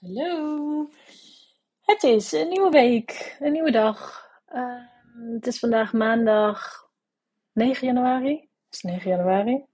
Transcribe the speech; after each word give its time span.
Hallo. 0.00 0.88
Het 1.80 2.02
is 2.02 2.32
een 2.32 2.48
nieuwe 2.48 2.70
week, 2.70 3.36
een 3.40 3.52
nieuwe 3.52 3.70
dag. 3.70 4.28
Ehm, 4.46 5.32
het 5.34 5.46
is 5.46 5.58
vandaag 5.58 5.92
maandag 5.92 6.88
9 7.52 7.86
januari. 7.86 8.34
Het 8.34 8.74
is 8.74 8.82
9 8.82 9.10
januari. 9.10 9.64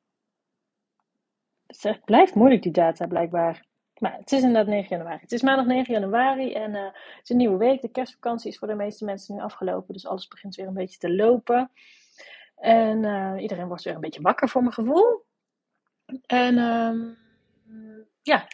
Het 1.67 2.05
blijft 2.05 2.35
moeilijk 2.35 2.63
die 2.63 2.73
data 2.73 3.07
blijkbaar. 3.07 3.67
Maar 3.99 4.17
het 4.17 4.33
is 4.33 4.43
inderdaad 4.43 4.67
9 4.67 4.97
januari. 4.97 5.21
Het 5.21 5.33
is 5.33 5.43
maandag 5.43 5.67
9 5.67 5.93
januari 5.95 6.53
en 6.53 6.75
uh, 6.75 6.85
het 6.85 7.21
is 7.23 7.31
een 7.31 7.37
nieuwe 7.37 7.59
week. 7.59 7.81
De 7.81 7.91
kerstvakantie 7.91 8.51
is 8.51 8.59
voor 8.59 8.69
de 8.69 8.75
meeste 8.75 9.05
mensen 9.05 9.35
nu 9.35 9.41
afgelopen, 9.41 9.93
dus 9.93 10.07
alles 10.07 10.29
begint 10.29 10.55
weer 10.55 10.67
een 10.67 10.75
beetje 10.75 10.99
te 10.99 11.15
lopen. 11.15 11.71
En 12.57 13.03
uh, 13.03 13.35
iedereen 13.39 13.69
wordt 13.69 13.83
weer 13.83 13.95
een 13.95 14.01
beetje 14.01 14.23
wakker 14.23 14.49
voor 14.49 14.63
mijn 14.63 14.75
gevoel. 14.75 15.25
En 16.27 16.59
um, 16.59 17.19
ja, 18.27 18.47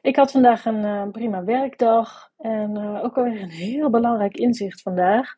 ik 0.00 0.16
had 0.16 0.30
vandaag 0.30 0.64
een 0.64 0.84
uh, 0.84 1.10
prima 1.10 1.44
werkdag 1.44 2.30
en 2.36 2.76
uh, 2.76 3.04
ook 3.04 3.16
alweer 3.16 3.42
een 3.42 3.50
heel 3.50 3.90
belangrijk 3.90 4.36
inzicht 4.36 4.82
vandaag. 4.82 5.34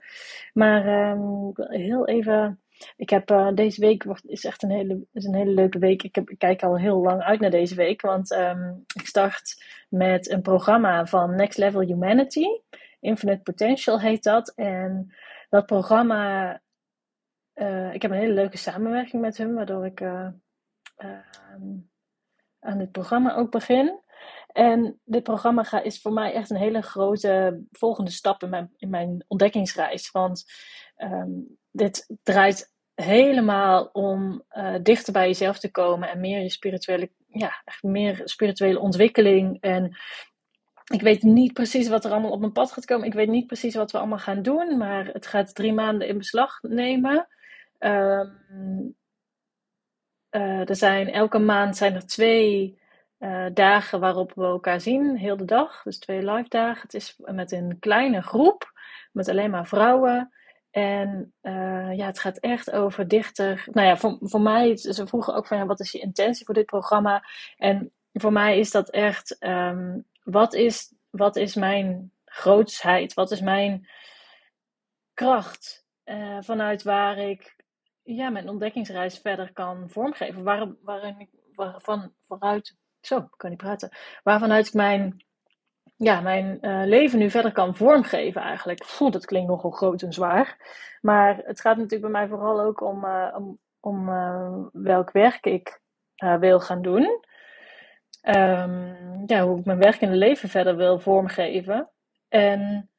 Maar 0.53 1.11
um, 1.11 1.53
heel 1.55 2.07
even, 2.07 2.63
ik 2.97 3.11
heb 3.11 3.31
uh, 3.31 3.49
deze 3.55 3.81
week, 3.81 4.05
is 4.23 4.45
echt 4.45 4.63
een 4.63 4.71
hele, 4.71 5.07
is 5.13 5.25
een 5.25 5.35
hele 5.35 5.51
leuke 5.51 5.79
week. 5.79 6.03
Ik, 6.03 6.15
heb, 6.15 6.35
kijk 6.39 6.63
al 6.63 6.79
heel 6.79 7.01
lang 7.01 7.23
uit 7.23 7.41
naar 7.41 7.51
deze 7.51 7.75
week, 7.75 8.01
want 8.01 8.31
um, 8.31 8.85
ik 8.95 9.07
start 9.07 9.65
met 9.89 10.31
een 10.31 10.43
programma 10.43 11.07
van 11.07 11.35
Next 11.35 11.59
Level 11.59 11.81
Humanity. 11.81 12.47
Infinite 13.01 13.43
Potential 13.43 14.01
heet 14.01 14.23
dat. 14.23 14.53
En 14.55 15.15
dat 15.49 15.67
programma, 15.67 16.53
ik 17.93 18.03
heb 18.03 18.11
een 18.11 18.19
hele 18.19 18.33
leuke 18.33 18.57
samenwerking 18.57 19.23
met 19.23 19.37
hem, 19.37 19.55
waardoor 19.55 19.87
ik 19.87 20.01
aan 22.65 22.79
dit 22.79 22.93
programma 22.93 23.35
ook 23.35 23.51
begin. 23.51 24.03
En 24.47 25.01
dit 25.05 25.23
programma 25.23 25.83
is 25.83 26.01
voor 26.01 26.13
mij 26.13 26.33
echt 26.33 26.51
een 26.51 26.57
hele 26.57 26.83
grote 26.83 27.63
volgende 27.71 28.11
stap 28.11 28.43
in 28.43 28.49
mijn, 28.49 28.73
in 28.77 28.91
mijn 28.91 29.25
ontdekkingsreis. 29.29 30.11
Want 30.11 30.45
um, 30.97 31.59
dit 31.71 32.07
draait 32.23 32.73
helemaal 32.95 33.85
om 33.93 34.43
uh, 34.51 34.75
dichter 34.83 35.13
bij 35.13 35.27
jezelf 35.27 35.59
te 35.59 35.71
komen 35.71 36.09
en 36.09 36.21
meer 36.21 36.43
je 36.43 36.51
spirituele, 36.51 37.11
ja, 37.27 37.63
meer 37.81 38.21
spirituele 38.25 38.79
ontwikkeling. 38.79 39.61
En 39.61 39.97
ik 40.93 41.03
weet 41.03 41.23
niet 41.23 41.53
precies 41.53 41.89
wat 41.89 42.05
er 42.05 42.11
allemaal 42.11 42.31
op 42.31 42.41
mijn 42.41 42.53
pad 42.53 42.73
gaat 42.73 42.85
komen. 42.85 43.07
Ik 43.07 43.15
weet 43.15 43.29
niet 43.29 43.47
precies 43.47 43.75
wat 43.75 43.93
we 43.93 43.99
allemaal 43.99 44.19
gaan 44.19 44.43
doen, 44.43 44.77
maar 44.77 45.07
het 45.07 45.27
gaat 45.27 45.55
drie 45.55 45.73
maanden 45.73 46.09
in 46.09 46.19
beslag 46.19 46.59
nemen. 46.63 47.29
Um, 47.79 48.97
uh, 50.35 50.69
er 50.69 50.77
zijn 50.77 51.13
elke 51.13 51.39
maand 51.39 51.77
zijn 51.77 51.95
er 51.95 52.07
twee 52.07 52.79
uh, 53.19 53.47
dagen 53.53 54.01
waarop 54.01 54.33
we 54.35 54.45
elkaar 54.45 54.81
zien, 54.81 55.17
heel 55.17 55.37
de 55.37 55.45
dag. 55.45 55.83
Dus 55.83 55.99
twee 55.99 56.31
live 56.31 56.49
dagen. 56.49 56.83
Het 56.83 56.95
is 56.95 57.15
met 57.19 57.53
een 57.53 57.77
kleine 57.79 58.23
groep, 58.23 58.73
met 59.13 59.29
alleen 59.29 59.51
maar 59.51 59.67
vrouwen. 59.67 60.33
En 60.71 61.35
uh, 61.43 61.97
ja, 61.97 62.07
het 62.07 62.19
gaat 62.19 62.39
echt 62.39 62.71
over 62.71 63.09
dichter. 63.09 63.65
Nou 63.73 63.87
ja, 63.87 63.97
voor, 63.97 64.17
voor 64.21 64.41
mij, 64.41 64.77
ze 64.77 65.07
vroegen 65.07 65.35
ook 65.35 65.47
van 65.47 65.57
ja, 65.57 65.67
wat 65.67 65.81
is 65.81 65.93
je 65.93 66.01
intentie 66.01 66.45
voor 66.45 66.55
dit 66.55 66.67
programma? 66.67 67.25
En 67.57 67.93
voor 68.13 68.33
mij 68.33 68.59
is 68.59 68.71
dat 68.71 68.91
echt, 68.91 69.37
um, 69.41 70.05
wat, 70.23 70.55
is, 70.55 70.95
wat 71.11 71.37
is 71.37 71.55
mijn 71.55 72.13
grootsheid? 72.25 73.15
Wat 73.15 73.31
is 73.31 73.41
mijn 73.41 73.89
kracht? 75.15 75.83
Vanuit 76.41 76.83
waar 76.83 77.19
ik 77.19 77.57
ja, 78.05 78.31
mijn 78.31 78.49
ontdekkingsreis 78.49 79.19
verder 79.19 79.53
kan 79.53 79.91
vormgeven. 79.91 80.43
Waar, 80.43 80.69
waarin 80.83 81.19
ik, 81.19 81.31
waarvan 81.55 82.13
vooruit, 82.21 82.77
zo, 83.01 83.19
ik 83.19 83.35
kan 83.37 83.51
niet 83.51 83.59
praten. 83.59 83.91
Waarvanuit 84.23 84.67
ik 84.67 84.75
mijn, 84.75 85.25
ja, 85.97 86.21
mijn 86.21 86.59
uh, 86.61 86.83
leven 86.85 87.19
nu 87.19 87.31
verder 87.31 87.53
kan 87.53 87.75
vormgeven 87.75 88.43
eigenlijk. 88.43 88.85
Voel, 88.85 89.11
dat 89.11 89.27
klinkt 89.27 89.49
nogal 89.49 89.71
groot 89.71 90.03
en 90.03 90.13
zwaar. 90.13 90.57
Maar 91.01 91.37
het 91.37 91.61
gaat 91.61 91.77
natuurlijk 91.77 92.13
bij 92.13 92.21
mij 92.21 92.29
vooral 92.29 92.61
ook 92.61 92.81
om, 92.81 93.05
uh, 93.05 93.35
om, 93.37 93.59
om 93.81 94.09
uh, 94.09 94.57
welk 94.73 95.11
werk 95.11 95.47
ik 95.47 95.83
wil 96.39 96.61
gaan 96.61 96.83
doen. 96.83 97.23
Um, 98.23 99.23
ja, 99.27 99.47
hoe 99.47 99.59
ik 99.59 99.65
mijn 99.65 99.79
werk 99.79 100.01
in 100.01 100.09
het 100.09 100.17
leven 100.17 100.49
verder 100.49 100.77
wil 100.77 100.99
vormgeven. 100.99 101.91
En 102.29 102.91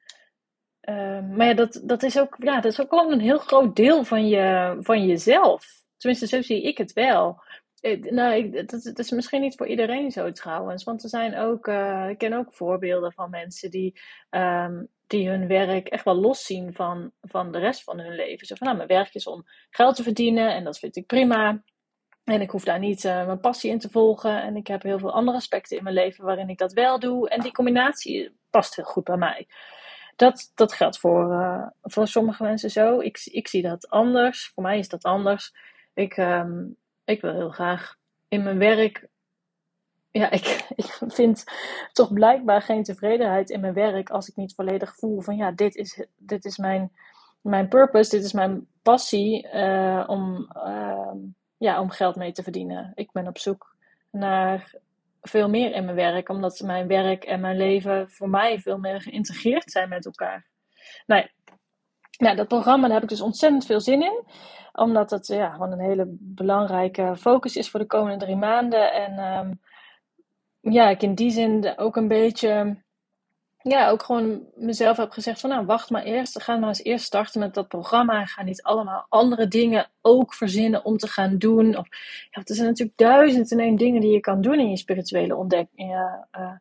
uh, 0.90 1.19
maar 1.35 1.47
ja, 1.47 1.53
dat, 1.53 1.81
dat, 1.84 2.03
is 2.03 2.19
ook, 2.19 2.35
ja, 2.40 2.56
dat 2.56 2.72
is 2.72 2.81
ook 2.81 2.90
gewoon 2.90 3.12
een 3.12 3.19
heel 3.19 3.38
groot 3.38 3.75
deel 3.75 4.03
van, 4.03 4.28
je, 4.28 4.78
van 4.79 5.06
jezelf. 5.06 5.66
Tenminste, 5.97 6.28
zo 6.28 6.41
zie 6.41 6.63
ik 6.63 6.78
het 6.78 6.94
wel. 6.94 7.44
Ik, 7.79 8.12
nou, 8.12 8.34
ik, 8.34 8.69
dat, 8.69 9.00
is 9.00 9.12
misschien 9.12 9.41
niet 9.41 9.56
voor 9.56 9.68
iedereen 9.68 10.12
zo 10.12 10.31
trouwens. 10.31 10.84
Want 10.84 11.03
er 11.03 11.09
zijn 11.09 11.38
ook, 11.38 11.68
uh, 11.68 12.09
ik 12.09 12.18
ken 12.18 12.34
ook 12.34 12.53
voorbeelden 12.53 13.13
van 13.13 13.29
mensen 13.29 13.72
die, 13.72 14.00
um, 14.29 14.88
die 15.07 15.29
hun 15.29 15.47
werk 15.47 15.88
echt 15.88 16.06
wel 16.06 16.16
los 16.16 16.45
zien 16.45 16.74
van, 16.74 17.12
van 17.22 17.51
de 17.51 17.59
rest 17.59 17.84
van 17.84 18.00
hun 18.00 18.16
leven. 18.16 18.47
Zo 18.47 18.56
van, 18.56 18.68
nou, 18.68 18.78
mijn 18.78 18.90
werk 18.90 19.13
is 19.13 19.28
om 19.28 19.44
geld 19.69 19.95
te 19.95 20.03
verdienen 20.03 20.53
en 20.53 20.63
dat 20.63 20.79
vind 20.79 20.95
ik 20.95 21.06
prima. 21.06 21.63
En 22.24 22.41
ik 22.41 22.50
hoef 22.50 22.63
daar 22.63 22.79
niet 22.79 23.03
uh, 23.03 23.25
mijn 23.25 23.40
passie 23.40 23.72
in 23.72 23.79
te 23.79 23.90
volgen. 23.90 24.41
En 24.41 24.56
ik 24.56 24.68
heb 24.68 24.84
heel 24.84 25.00
veel 25.00 25.13
andere 25.13 25.38
aspecten 25.38 25.78
in 25.78 25.84
mijn 25.84 25.95
leven 25.95 26.25
waarin 26.25 26.50
ik 26.50 26.57
dat 26.57 26.74
wel 26.74 27.00
doe. 27.00 27.29
En 27.29 27.41
die 27.41 27.51
combinatie 27.51 28.35
past 28.50 28.75
heel 28.75 28.85
goed 28.85 29.03
bij 29.03 29.18
mij. 29.18 29.47
Dat, 30.16 30.52
dat 30.56 30.74
geldt 30.74 31.00
voor, 31.00 31.31
uh, 31.31 31.68
voor 31.81 32.08
sommige 32.08 32.44
mensen 32.44 32.72
zo. 32.72 33.00
Ik, 33.00 33.22
ik 33.26 33.48
zie 33.48 33.62
dat 33.62 33.90
anders. 33.90 34.52
Voor 34.53 34.64
mij 34.64 34.80
is 34.80 34.90
dat 34.90 35.03
anders. 35.03 35.53
Ik, 35.94 36.18
um, 36.18 36.76
ik 37.06 37.22
wil 37.22 37.34
heel 37.34 37.50
graag 37.50 37.96
in 38.28 38.44
mijn 38.44 38.58
werk. 38.58 39.08
Ja, 40.12 40.31
ik, 40.31 40.66
ik 40.75 40.98
vind 41.08 41.44
toch 41.94 42.14
blijkbaar 42.14 42.62
geen 42.62 42.84
tevredenheid 42.84 43.50
in 43.50 43.59
mijn 43.59 43.74
werk 43.74 44.09
als 44.09 44.30
ik 44.30 44.36
niet 44.36 44.56
volledig 44.56 44.96
voel 44.96 45.22
van 45.22 45.36
ja, 45.36 45.52
dit 45.52 45.75
is, 45.75 46.06
dit 46.18 46.46
is 46.46 46.58
mijn, 46.58 46.92
mijn 47.42 47.68
purpose, 47.68 48.09
dit 48.09 48.24
is 48.24 48.34
mijn 48.34 48.68
passie 48.81 49.48
uh, 49.54 50.04
om, 50.08 50.52
uh, 50.56 51.12
ja, 51.58 51.81
om 51.81 51.90
geld 51.90 52.16
mee 52.16 52.31
te 52.31 52.44
verdienen. 52.44 52.92
Ik 52.96 53.12
ben 53.12 53.28
op 53.28 53.38
zoek 53.38 53.75
naar 54.09 54.74
veel 55.30 55.50
meer 55.50 55.74
in 55.74 55.84
mijn 55.86 55.96
werk, 55.96 56.30
omdat 56.30 56.62
mijn 56.66 56.88
werk 56.88 57.24
en 57.24 57.40
mijn 57.40 57.58
leven 57.58 58.09
voor 58.12 58.30
mij 58.30 58.59
veel 58.59 58.78
meer 58.78 59.02
geïntegreerd 59.02 59.72
zijn 59.72 59.90
met 59.90 60.06
elkaar. 60.06 60.47
Nou 61.06 61.22
ja, 61.22 61.30
nou, 62.18 62.36
dat 62.36 62.47
programma 62.47 62.84
daar 62.84 62.94
heb 62.94 63.03
ik 63.03 63.09
dus 63.09 63.22
ontzettend 63.22 63.66
veel 63.66 63.81
zin 63.81 64.02
in, 64.02 64.24
omdat 64.74 65.09
het 65.09 65.28
ja, 65.28 65.52
gewoon 65.52 65.72
een 65.72 65.80
hele 65.80 66.06
belangrijke 66.19 67.16
focus 67.18 67.56
is 67.56 67.69
voor 67.69 67.80
de 67.80 67.86
komende 67.86 68.25
drie 68.25 68.36
maanden. 68.36 68.94
En 68.94 69.19
um, 69.19 69.59
ja, 70.74 70.90
ik 70.90 71.02
in 71.02 71.16
die 71.16 71.31
zin 71.31 71.78
ook 71.78 71.96
een 71.96 72.07
beetje 72.07 72.84
ja, 73.72 73.90
ook 73.90 74.03
gewoon 74.03 74.44
mezelf 74.56 74.98
heb 74.98 75.12
gezegd 75.12 75.40
van 75.40 75.50
nou, 75.50 75.66
wacht 75.66 75.90
maar 75.90 76.03
eerst. 76.03 76.42
Ga 76.42 76.58
maar 76.58 76.68
eens 76.68 76.84
eerst 76.84 77.06
starten 77.06 77.40
met 77.40 77.53
dat 77.53 77.68
programma. 77.68 78.26
Ga 78.26 78.44
niet 78.44 78.64
allemaal 78.64 79.06
andere 79.09 79.48
dingen 79.48 79.92
ook 80.02 80.34
verzinnen 80.34 80.86
om 80.86 80.98
te 80.98 81.08
gaan 81.08 81.38
doen. 81.38 81.70
Ja, 81.70 82.42
er 82.44 82.56
zijn 82.56 82.68
natuurlijk 82.68 82.98
duizend 82.98 83.52
en 83.52 83.59
één 83.59 83.75
dingen 83.75 84.02
die 84.02 84.12
je 84.12 84.20
kan 84.20 84.42
doen 84.42 84.59
in 84.59 84.70
je 84.70 84.78
spirituele, 84.78 85.36
ontdek 85.36 85.68
je, 85.75 86.25
uh, 86.40 86.52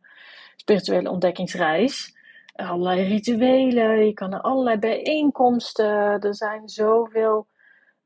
spirituele 0.56 1.10
ontdekkingsreis. 1.10 2.16
Allerlei 2.54 3.02
rituelen, 3.02 4.06
je 4.06 4.12
kan 4.12 4.30
naar 4.30 4.40
allerlei 4.40 4.78
bijeenkomsten. 4.78 6.20
Er 6.20 6.34
zijn 6.34 6.68
zoveel 6.68 7.46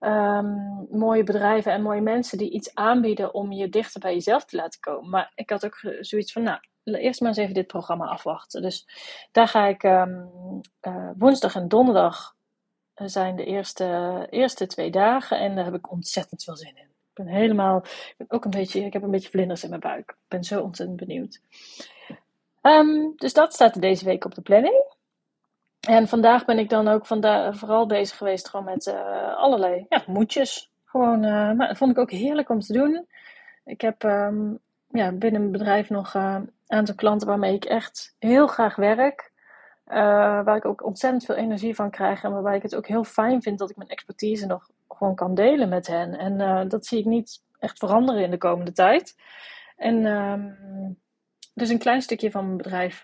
um, 0.00 0.86
mooie 0.90 1.24
bedrijven 1.24 1.72
en 1.72 1.82
mooie 1.82 2.00
mensen 2.00 2.38
die 2.38 2.50
iets 2.50 2.74
aanbieden 2.74 3.34
om 3.34 3.52
je 3.52 3.68
dichter 3.68 4.00
bij 4.00 4.14
jezelf 4.14 4.44
te 4.44 4.56
laten 4.56 4.80
komen. 4.80 5.10
Maar 5.10 5.32
ik 5.34 5.50
had 5.50 5.64
ook 5.64 5.78
zoiets 6.00 6.32
van, 6.32 6.42
nou, 6.42 6.58
eerst 6.94 7.20
maar 7.20 7.28
eens 7.28 7.38
even 7.38 7.54
dit 7.54 7.66
programma 7.66 8.06
afwachten. 8.06 8.62
Dus 8.62 8.88
daar 9.32 9.48
ga 9.48 9.66
ik 9.66 9.82
um, 9.82 10.30
uh, 10.82 11.10
woensdag 11.16 11.54
en 11.54 11.68
donderdag 11.68 12.36
eh, 12.94 13.06
zijn 13.06 13.36
de 13.36 13.44
eerste, 13.44 14.26
eerste 14.30 14.66
twee 14.66 14.90
dagen 14.90 15.38
en 15.38 15.54
daar 15.54 15.64
heb 15.64 15.74
ik 15.74 15.90
ontzettend 15.90 16.44
veel 16.44 16.56
zin 16.56 16.76
in. 16.76 16.82
Ik 16.82 17.24
ben 17.24 17.26
helemaal, 17.26 17.78
ik 17.84 18.14
ben 18.16 18.30
ook 18.30 18.44
een 18.44 18.50
beetje, 18.50 18.84
ik 18.84 18.92
heb 18.92 19.02
een 19.02 19.10
beetje 19.10 19.30
vlinders 19.30 19.62
in 19.62 19.68
mijn 19.68 19.80
buik. 19.80 20.10
Ik 20.10 20.28
ben 20.28 20.44
zo 20.44 20.62
ontzettend 20.62 20.98
benieuwd. 20.98 21.40
Um, 22.62 23.12
dus 23.16 23.32
dat 23.32 23.52
staat 23.54 23.80
deze 23.80 24.04
week 24.04 24.24
op 24.24 24.34
de 24.34 24.40
planning. 24.40 24.84
En 25.80 26.08
vandaag 26.08 26.44
ben 26.44 26.58
ik 26.58 26.68
dan 26.68 26.88
ook 26.88 27.06
vooral 27.06 27.86
bezig 27.86 28.16
geweest 28.16 28.48
gewoon 28.48 28.64
met 28.64 28.86
uh, 28.86 29.36
allerlei 29.36 29.86
ja, 29.88 30.02
moedjes. 30.06 30.70
Gewoon, 30.84 31.20
maar 31.20 31.68
dat 31.68 31.76
vond 31.76 31.90
ik 31.90 31.98
ook 31.98 32.10
heerlijk 32.10 32.48
om 32.48 32.60
te 32.60 32.72
doen. 32.72 33.06
Ik 33.64 33.80
heb 33.80 34.02
um, 34.02 34.58
ja, 34.90 35.12
binnen 35.12 35.40
mijn 35.40 35.52
bedrijf 35.52 35.90
nog 35.90 36.14
aantal 36.68 36.94
klanten 36.94 37.28
waarmee 37.28 37.54
ik 37.54 37.64
echt 37.64 38.14
heel 38.18 38.46
graag 38.46 38.76
werk. 38.76 39.32
waar 39.84 40.56
ik 40.56 40.64
ook 40.64 40.84
ontzettend 40.84 41.24
veel 41.24 41.34
energie 41.34 41.74
van 41.74 41.90
krijg. 41.90 42.22
En 42.22 42.32
waarbij 42.32 42.56
ik 42.56 42.62
het 42.62 42.74
ook 42.74 42.86
heel 42.86 43.04
fijn 43.04 43.42
vind 43.42 43.58
dat 43.58 43.70
ik 43.70 43.76
mijn 43.76 43.90
expertise 43.90 44.46
nog 44.46 44.70
gewoon 44.88 45.14
kan 45.14 45.34
delen 45.34 45.68
met 45.68 45.86
hen. 45.86 46.18
En 46.18 46.68
dat 46.68 46.86
zie 46.86 46.98
ik 46.98 47.04
niet 47.04 47.42
echt 47.58 47.78
veranderen 47.78 48.22
in 48.22 48.30
de 48.30 48.38
komende 48.38 48.72
tijd. 48.72 49.16
En 49.76 50.04
um, 50.04 50.98
dus 51.54 51.68
een 51.68 51.78
klein 51.78 52.02
stukje 52.02 52.30
van 52.30 52.44
mijn 52.44 52.56
bedrijf 52.56 53.02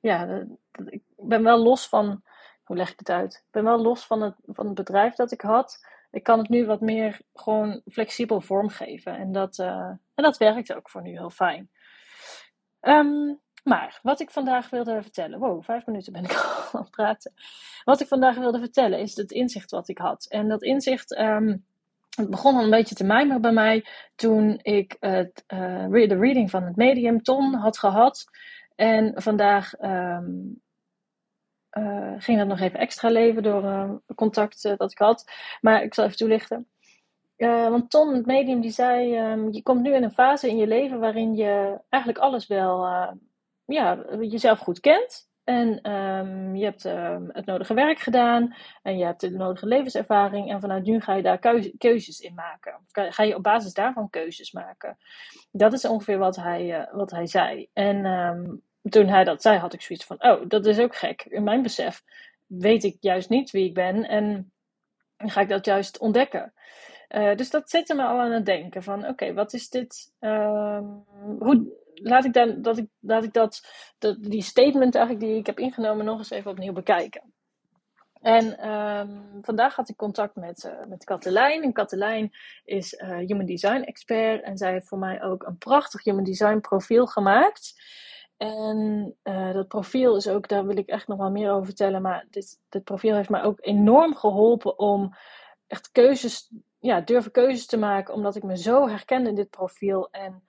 ja, 0.00 0.44
ik 0.86 1.02
ben 1.16 1.42
wel 1.42 1.58
los 1.58 1.88
van, 1.88 2.22
hoe 2.64 2.76
leg 2.76 2.92
ik 2.92 2.98
het 2.98 3.10
uit? 3.10 3.34
Ik 3.34 3.50
ben 3.50 3.64
wel 3.64 3.82
los 3.82 4.06
van 4.06 4.22
het, 4.22 4.34
van 4.46 4.66
het 4.66 4.74
bedrijf 4.74 5.14
dat 5.14 5.32
ik 5.32 5.40
had. 5.40 5.86
Ik 6.10 6.22
kan 6.22 6.38
het 6.38 6.48
nu 6.48 6.66
wat 6.66 6.80
meer 6.80 7.20
gewoon 7.34 7.80
flexibel 7.90 8.40
vormgeven. 8.40 9.16
En 9.16 9.32
dat, 9.32 9.58
en 9.58 10.00
dat 10.14 10.36
werkt 10.36 10.74
ook 10.74 10.90
voor 10.90 11.02
nu 11.02 11.10
heel 11.10 11.30
fijn. 11.30 11.70
Um, 12.80 13.40
Maar 13.62 13.98
wat 14.02 14.20
ik 14.20 14.30
vandaag 14.30 14.70
wilde 14.70 15.02
vertellen. 15.02 15.38
Wow, 15.38 15.64
vijf 15.64 15.86
minuten 15.86 16.12
ben 16.12 16.24
ik 16.24 16.32
al 16.36 16.68
aan 16.72 16.80
het 16.80 16.90
praten. 16.90 17.32
Wat 17.84 18.00
ik 18.00 18.06
vandaag 18.06 18.36
wilde 18.36 18.58
vertellen 18.58 18.98
is 18.98 19.16
het 19.16 19.30
inzicht 19.30 19.70
wat 19.70 19.88
ik 19.88 19.98
had. 19.98 20.26
En 20.28 20.48
dat 20.48 20.62
inzicht. 20.62 21.18
Um, 21.18 21.64
het 22.16 22.30
begon 22.30 22.56
al 22.56 22.64
een 22.64 22.70
beetje 22.70 22.94
te 22.94 23.04
mijmeren 23.04 23.40
bij 23.40 23.52
mij 23.52 23.86
toen 24.14 24.58
ik 24.62 24.96
het, 25.00 25.44
uh, 25.48 25.90
de 25.90 26.16
reading 26.18 26.50
van 26.50 26.62
het 26.62 26.76
medium 26.76 27.22
Ton 27.22 27.54
had 27.54 27.78
gehad. 27.78 28.24
En 28.74 29.22
vandaag 29.22 29.80
um, 29.80 30.60
uh, 31.72 32.14
ging 32.18 32.38
dat 32.38 32.46
nog 32.46 32.60
even 32.60 32.78
extra 32.78 33.08
leven 33.08 33.42
door 33.42 33.64
uh, 33.64 33.90
contact 34.14 34.62
dat 34.76 34.90
ik 34.90 34.98
had. 34.98 35.30
Maar 35.60 35.82
ik 35.82 35.94
zal 35.94 36.04
even 36.04 36.16
toelichten. 36.16 36.66
Want 37.36 37.90
Ton, 37.90 38.14
het 38.14 38.26
medium, 38.26 38.60
die 38.60 38.70
zei: 38.70 39.18
um, 39.18 39.52
Je 39.52 39.62
komt 39.62 39.82
nu 39.82 39.94
in 39.94 40.02
een 40.02 40.12
fase 40.12 40.48
in 40.48 40.56
je 40.56 40.66
leven 40.66 41.00
waarin 41.00 41.34
je 41.34 41.80
eigenlijk 41.88 42.22
alles 42.24 42.46
wel 42.46 42.86
ja, 43.64 44.04
jezelf 44.20 44.58
goed 44.58 44.80
kent. 44.80 45.28
En 45.44 45.92
um, 45.92 46.56
je 46.56 46.64
hebt 46.64 46.82
het 47.32 47.46
nodige 47.46 47.74
werk 47.74 47.98
gedaan 47.98 48.54
en 48.82 48.98
je 48.98 49.04
hebt 49.04 49.20
de 49.20 49.30
nodige 49.30 49.66
levenservaring. 49.66 50.50
En 50.50 50.60
vanuit 50.60 50.84
nu 50.84 51.00
ga 51.00 51.14
je 51.14 51.22
daar 51.22 51.38
keuzes 51.78 52.20
in 52.20 52.34
maken. 52.34 52.80
Ga 52.92 53.22
je 53.22 53.36
op 53.36 53.42
basis 53.42 53.72
daarvan 53.72 54.10
keuzes 54.10 54.52
maken. 54.52 54.96
Dat 55.50 55.72
is 55.72 55.84
ongeveer 55.84 56.18
wat 56.18 56.36
hij, 56.36 56.80
uh, 56.80 56.94
wat 56.94 57.10
hij 57.10 57.26
zei. 57.26 57.68
En 57.72 58.04
toen 58.88 59.06
hij 59.06 59.24
dat 59.24 59.42
zei, 59.42 59.58
had 59.58 59.72
ik 59.72 59.82
zoiets 59.82 60.04
van: 60.04 60.22
Oh, 60.22 60.42
dat 60.48 60.66
is 60.66 60.78
ook 60.78 60.96
gek. 60.96 61.22
In 61.22 61.42
mijn 61.42 61.62
besef 61.62 62.02
weet 62.46 62.84
ik 62.84 62.96
juist 63.00 63.28
niet 63.28 63.50
wie 63.50 63.64
ik 63.64 63.74
ben. 63.74 64.08
En 64.08 64.52
ga 65.16 65.40
ik 65.40 65.48
dat 65.48 65.64
juist 65.64 65.98
ontdekken. 65.98 66.52
Uh, 67.08 67.34
dus 67.34 67.50
dat 67.50 67.70
zette 67.70 67.94
me 67.94 68.02
al 68.02 68.20
aan 68.20 68.32
het 68.32 68.46
denken: 68.46 68.82
van 68.82 69.06
oké, 69.06 69.34
wat 69.34 69.52
is 69.52 69.68
dit? 69.68 70.12
hoe 71.38 71.84
laat 72.02 72.24
ik, 72.24 72.32
dan, 72.32 72.62
dat, 72.62 72.78
ik, 72.78 72.86
laat 73.00 73.24
ik 73.24 73.32
dat, 73.32 73.66
dat, 73.98 74.16
die 74.22 74.42
statement 74.42 74.94
eigenlijk 74.94 75.24
die 75.26 75.36
ik 75.36 75.46
heb 75.46 75.58
ingenomen 75.58 76.04
nog 76.04 76.18
eens 76.18 76.30
even 76.30 76.50
opnieuw 76.50 76.72
bekijken. 76.72 77.34
En 78.20 78.70
um, 78.70 79.38
vandaag 79.42 79.74
had 79.74 79.88
ik 79.88 79.96
contact 79.96 80.36
met, 80.36 80.64
uh, 80.64 80.86
met 80.88 81.04
Katelijn. 81.04 81.62
En 81.62 81.72
Katelijn 81.72 82.32
is 82.64 82.92
uh, 82.92 83.16
Human 83.16 83.46
Design 83.46 83.82
expert. 83.82 84.42
En 84.42 84.56
zij 84.56 84.72
heeft 84.72 84.88
voor 84.88 84.98
mij 84.98 85.22
ook 85.22 85.42
een 85.42 85.58
prachtig 85.58 86.04
Human 86.04 86.24
Design 86.24 86.58
profiel 86.58 87.06
gemaakt. 87.06 87.82
En 88.36 89.14
dat 89.52 89.68
profiel 89.68 90.16
is 90.16 90.28
ook, 90.28 90.48
daar 90.48 90.66
wil 90.66 90.76
ik 90.76 90.88
echt 90.88 91.08
nog 91.08 91.18
wel 91.18 91.30
meer 91.30 91.50
over 91.50 91.64
vertellen. 91.64 92.02
Maar 92.02 92.26
dit, 92.30 92.60
dit 92.68 92.84
profiel 92.84 93.14
heeft 93.14 93.28
mij 93.28 93.42
ook 93.42 93.58
enorm 93.60 94.14
geholpen 94.14 94.78
om 94.78 95.14
echt 95.66 95.90
keuzes, 95.92 96.50
ja, 96.78 97.00
durven 97.00 97.30
keuzes 97.30 97.66
te 97.66 97.78
maken. 97.78 98.14
Omdat 98.14 98.36
ik 98.36 98.42
me 98.42 98.56
zo 98.56 98.88
herkende 98.88 99.28
in 99.28 99.34
dit 99.34 99.50
profiel. 99.50 100.08
En 100.10 100.48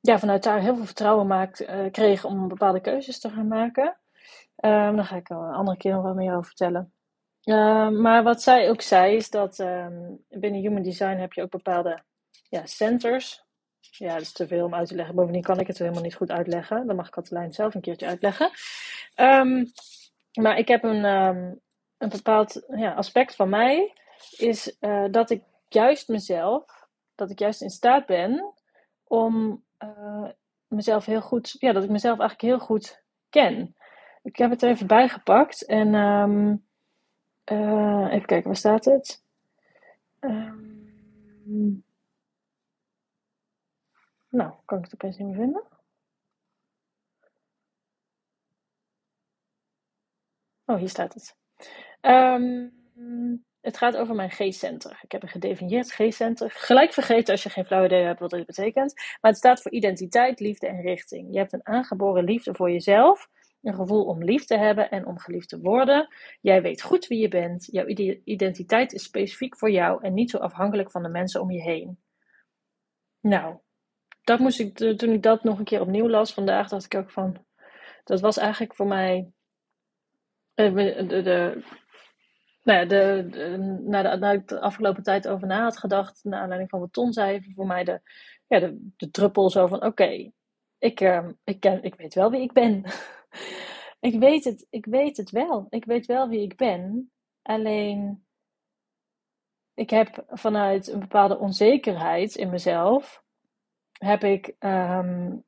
ja, 0.00 0.18
vanuit 0.18 0.42
daar 0.42 0.60
heel 0.60 0.76
veel 0.76 0.84
vertrouwen 0.84 1.26
maakt, 1.26 1.60
uh, 1.60 1.90
kreeg 1.90 2.24
om 2.24 2.48
bepaalde 2.48 2.80
keuzes 2.80 3.20
te 3.20 3.30
gaan 3.30 3.48
maken. 3.48 3.86
Um, 4.60 4.96
daar 4.96 5.04
ga 5.04 5.16
ik 5.16 5.28
een 5.28 5.36
andere 5.36 5.76
keer 5.76 5.92
nog 5.92 6.02
wel 6.02 6.14
meer 6.14 6.32
over 6.32 6.44
vertellen. 6.44 6.92
Uh, 7.44 7.88
maar 7.88 8.22
wat 8.22 8.42
zij 8.42 8.70
ook 8.70 8.80
zei, 8.80 9.16
is 9.16 9.30
dat 9.30 9.58
um, 9.58 10.24
binnen 10.28 10.60
Human 10.60 10.82
Design 10.82 11.16
heb 11.16 11.32
je 11.32 11.42
ook 11.42 11.50
bepaalde 11.50 12.02
ja, 12.48 12.66
centers. 12.66 13.44
Ja, 13.80 14.12
dat 14.12 14.22
is 14.22 14.32
te 14.32 14.46
veel 14.46 14.64
om 14.64 14.74
uit 14.74 14.88
te 14.88 14.94
leggen. 14.94 15.14
Bovendien 15.14 15.42
kan 15.42 15.60
ik 15.60 15.66
het 15.66 15.78
helemaal 15.78 16.02
niet 16.02 16.14
goed 16.14 16.30
uitleggen. 16.30 16.86
Dan 16.86 16.96
mag 16.96 17.08
Katelijn 17.08 17.52
zelf 17.52 17.74
een 17.74 17.80
keertje 17.80 18.06
uitleggen. 18.06 18.50
Maar 20.32 20.58
ik 20.58 20.68
heb 20.68 20.84
een, 20.84 21.04
een 21.04 22.08
bepaald 22.08 22.64
ja, 22.76 22.92
aspect 22.94 23.34
van 23.34 23.48
mij, 23.48 23.92
is 24.36 24.76
uh, 24.80 25.04
dat 25.10 25.30
ik 25.30 25.42
juist 25.68 26.08
mezelf, 26.08 26.86
dat 27.14 27.30
ik 27.30 27.38
juist 27.38 27.62
in 27.62 27.70
staat 27.70 28.06
ben 28.06 28.52
om 29.04 29.64
uh, 29.78 30.28
mezelf 30.66 31.04
heel 31.04 31.22
goed, 31.22 31.56
ja, 31.58 31.72
dat 31.72 31.84
ik 31.84 31.90
mezelf 31.90 32.18
eigenlijk 32.18 32.50
heel 32.50 32.66
goed 32.66 33.02
ken. 33.30 33.76
Ik 34.22 34.36
heb 34.36 34.50
het 34.50 34.62
er 34.62 34.68
even 34.68 34.86
bijgepakt 34.86 35.64
en 35.64 35.94
um, 35.94 36.66
uh, 37.44 38.06
even 38.12 38.26
kijken, 38.26 38.46
waar 38.46 38.56
staat 38.56 38.84
het? 38.84 39.24
Um, 40.20 41.84
nou, 44.28 44.54
kan 44.64 44.78
ik 44.78 44.84
het 44.84 44.94
opeens 44.94 45.16
niet 45.16 45.26
meer 45.26 45.36
vinden? 45.36 45.62
Oh, 50.64 50.76
hier 50.76 50.88
staat 50.88 51.14
het. 51.14 51.36
Um, 52.00 53.44
het 53.66 53.76
gaat 53.76 53.96
over 53.96 54.14
mijn 54.14 54.30
G-center. 54.30 54.98
Ik 55.02 55.12
heb 55.12 55.22
een 55.22 55.28
gedefinieerd 55.28 55.92
G-center. 55.92 56.50
Gelijk 56.50 56.92
vergeten 56.92 57.32
als 57.32 57.42
je 57.42 57.50
geen 57.50 57.64
flauw 57.64 57.84
idee 57.84 58.04
hebt 58.04 58.20
wat 58.20 58.30
dit 58.30 58.46
betekent. 58.46 58.94
Maar 58.94 59.30
het 59.30 59.36
staat 59.36 59.62
voor 59.62 59.72
identiteit, 59.72 60.40
liefde 60.40 60.66
en 60.66 60.80
richting. 60.80 61.32
Je 61.32 61.38
hebt 61.38 61.52
een 61.52 61.66
aangeboren 61.66 62.24
liefde 62.24 62.54
voor 62.54 62.70
jezelf. 62.70 63.28
Een 63.62 63.74
gevoel 63.74 64.04
om 64.04 64.24
lief 64.24 64.44
te 64.44 64.56
hebben 64.56 64.90
en 64.90 65.06
om 65.06 65.18
geliefd 65.18 65.48
te 65.48 65.60
worden. 65.60 66.08
Jij 66.40 66.62
weet 66.62 66.82
goed 66.82 67.06
wie 67.06 67.20
je 67.20 67.28
bent. 67.28 67.68
Jouw 67.70 67.86
identiteit 68.24 68.92
is 68.92 69.02
specifiek 69.02 69.56
voor 69.56 69.70
jou 69.70 70.02
en 70.02 70.14
niet 70.14 70.30
zo 70.30 70.38
afhankelijk 70.38 70.90
van 70.90 71.02
de 71.02 71.08
mensen 71.08 71.40
om 71.40 71.50
je 71.50 71.62
heen. 71.62 71.98
Nou, 73.20 73.56
dat 74.22 74.38
moest 74.38 74.60
ik, 74.60 74.76
toen 74.76 75.12
ik 75.12 75.22
dat 75.22 75.44
nog 75.44 75.58
een 75.58 75.64
keer 75.64 75.80
opnieuw 75.80 76.08
las 76.08 76.34
vandaag, 76.34 76.68
dacht 76.68 76.84
ik 76.84 76.94
ook 76.94 77.10
van. 77.10 77.44
Dat 78.04 78.20
was 78.20 78.36
eigenlijk 78.36 78.74
voor 78.74 78.86
mij. 78.86 79.30
Eh, 80.54 80.74
de, 80.74 81.22
de, 81.22 81.62
nou 82.66 82.78
ja, 82.78 82.84
de, 82.84 83.26
de, 83.30 83.56
nadat 83.84 84.34
ik 84.34 84.48
de 84.48 84.60
afgelopen 84.60 85.02
tijd 85.02 85.28
over 85.28 85.46
na 85.46 85.62
had 85.62 85.78
gedacht, 85.78 86.24
naar 86.24 86.40
aanleiding 86.40 86.70
van 86.70 86.80
wat 86.80 86.92
Ton 86.92 87.12
zei, 87.12 87.52
voor 87.54 87.66
mij 87.66 87.84
de, 87.84 88.00
ja, 88.46 88.58
de, 88.58 88.90
de 88.96 89.10
druppel 89.10 89.50
zo 89.50 89.66
van: 89.66 89.84
oké, 89.84 90.30
ik, 90.78 91.00
uh, 91.00 91.28
ik, 91.44 91.60
ken, 91.60 91.82
ik 91.82 91.94
weet 91.94 92.14
wel 92.14 92.30
wie 92.30 92.40
ik 92.40 92.52
ben. 92.52 92.84
ik, 94.08 94.18
weet 94.18 94.44
het, 94.44 94.66
ik 94.70 94.86
weet 94.86 95.16
het 95.16 95.30
wel. 95.30 95.66
Ik 95.68 95.84
weet 95.84 96.06
wel 96.06 96.28
wie 96.28 96.42
ik 96.42 96.56
ben. 96.56 97.12
Alleen, 97.42 98.26
ik 99.74 99.90
heb 99.90 100.24
vanuit 100.28 100.88
een 100.88 101.00
bepaalde 101.00 101.38
onzekerheid 101.38 102.34
in 102.34 102.50
mezelf, 102.50 103.22
heb 103.92 104.24
ik 104.24 104.54
um, 104.58 105.44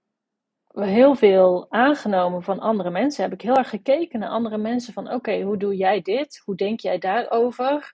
heel 0.69 1.15
veel 1.15 1.67
aangenomen 1.71 2.43
van 2.43 2.59
andere 2.59 2.91
mensen. 2.91 3.23
Heb 3.23 3.33
ik 3.33 3.43
heel 3.43 3.57
erg 3.57 3.69
gekeken 3.69 4.19
naar 4.19 4.29
andere 4.29 4.59
mensen 4.59 4.93
van 4.93 5.13
oké, 5.13 5.41
hoe 5.41 5.57
doe 5.57 5.77
jij 5.77 6.01
dit? 6.01 6.43
Hoe 6.45 6.55
denk 6.55 6.81
jij 6.81 6.99
daarover? 6.99 7.93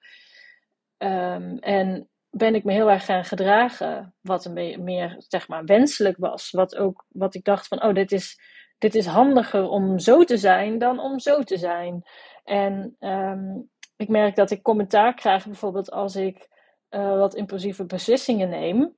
Um, 0.99 1.59
en 1.59 2.09
ben 2.31 2.55
ik 2.55 2.65
me 2.65 2.73
heel 2.73 2.91
erg 2.91 3.05
gaan 3.05 3.25
gedragen 3.25 4.15
wat 4.21 4.44
een 4.44 4.85
meer 4.85 5.15
zeg 5.19 5.49
maar 5.49 5.65
wenselijk 5.65 6.17
was. 6.19 6.50
Wat 6.50 6.76
ook 6.76 7.05
wat 7.09 7.35
ik 7.35 7.44
dacht 7.44 7.67
van 7.67 7.82
oh, 7.82 7.94
dit 7.94 8.12
is, 8.12 8.38
dit 8.79 8.94
is 8.94 9.06
handiger 9.06 9.69
om 9.69 9.99
zo 9.99 10.25
te 10.25 10.37
zijn 10.37 10.79
dan 10.79 10.99
om 10.99 11.19
zo 11.19 11.43
te 11.43 11.56
zijn. 11.56 12.03
En 12.44 12.96
um, 13.01 13.70
ik 13.96 14.08
merk 14.08 14.37
dat 14.37 14.51
ik 14.51 14.63
commentaar 14.63 15.15
krijg 15.15 15.44
bijvoorbeeld 15.44 15.91
als 15.91 16.17
ik 16.17 16.49
uh, 16.91 17.19
wat 17.19 17.34
impulsieve 17.34 17.84
beslissingen 17.84 18.49
neem. 18.49 18.94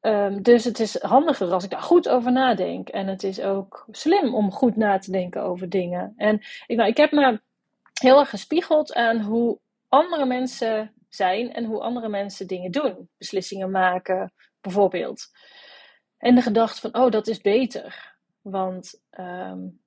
Um, 0.00 0.42
dus 0.42 0.64
het 0.64 0.80
is 0.80 1.00
handiger 1.02 1.52
als 1.52 1.64
ik 1.64 1.70
daar 1.70 1.82
goed 1.82 2.08
over 2.08 2.32
nadenk. 2.32 2.88
En 2.88 3.06
het 3.06 3.22
is 3.22 3.40
ook 3.40 3.86
slim 3.90 4.34
om 4.34 4.52
goed 4.52 4.76
na 4.76 4.98
te 4.98 5.10
denken 5.10 5.42
over 5.42 5.68
dingen. 5.68 6.12
En 6.16 6.40
ik, 6.66 6.76
nou, 6.76 6.88
ik 6.88 6.96
heb 6.96 7.12
me 7.12 7.40
heel 7.92 8.18
erg 8.18 8.30
gespiegeld 8.30 8.94
aan 8.94 9.20
hoe 9.20 9.58
andere 9.88 10.26
mensen 10.26 10.92
zijn 11.08 11.52
en 11.52 11.64
hoe 11.64 11.80
andere 11.80 12.08
mensen 12.08 12.46
dingen 12.46 12.70
doen. 12.70 13.08
Beslissingen 13.18 13.70
maken, 13.70 14.32
bijvoorbeeld. 14.60 15.30
En 16.18 16.34
de 16.34 16.42
gedachte 16.42 16.80
van, 16.80 17.02
oh, 17.02 17.10
dat 17.10 17.26
is 17.26 17.40
beter. 17.40 18.16
Want 18.42 19.00
um, 19.18 19.80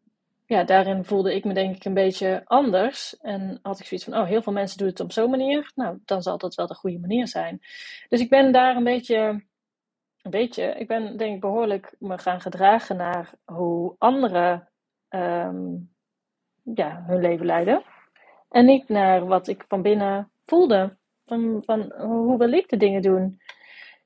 ja, 0.46 0.64
daarin 0.64 1.06
voelde 1.06 1.36
ik 1.36 1.44
me 1.46 1.54
denk 1.54 1.76
ik 1.76 1.86
een 1.86 1.94
beetje 1.94 2.42
anders. 2.46 3.18
En 3.18 3.60
had 3.62 3.80
ik 3.80 3.86
zoiets 3.86 4.06
van, 4.06 4.18
oh, 4.18 4.28
heel 4.28 4.42
veel 4.42 4.54
mensen 4.54 4.78
doen 4.78 4.88
het 4.88 5.00
op 5.00 5.12
zo'n 5.12 5.30
manier. 5.30 5.72
Nou, 5.76 5.98
dan 6.06 6.22
zal 6.22 6.38
dat 6.38 6.56
wel 6.56 6.68
de 6.68 6.76
goede 6.76 7.00
manier 7.00 7.28
zijn. 7.28 7.60
Dus 8.10 8.20
ik 8.20 8.30
ben 8.30 8.52
daar 8.52 8.76
een 8.76 8.84
beetje 8.84 9.44
een 10.22 10.32
beetje. 10.32 10.64
Ik 10.64 10.88
ben 10.88 11.18
denk 11.18 11.36
ik 11.36 11.42
behoorlijk 11.42 11.96
me 12.00 12.18
gaan 12.18 12.42
gedragen 12.42 12.98
naar 12.98 13.34
hoe 13.46 13.96
anderen 13.98 14.70
um, 15.10 15.94
ja, 16.64 17.04
hun 17.08 17.22
leven 17.22 17.46
leiden. 17.46 17.84
En 18.50 18.66
niet 18.66 18.90
naar 18.90 19.26
wat 19.26 19.48
ik 19.48 19.66
van 19.68 19.82
binnen 19.82 20.32
voelde. 20.46 20.98
Van, 21.26 21.64
van 21.66 21.94
hoe 21.98 22.38
wil 22.38 22.52
ik 22.52 22.70
de 22.70 22.78
dingen 22.78 23.02
doen. 23.02 23.40